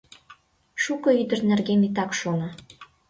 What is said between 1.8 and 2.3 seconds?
итак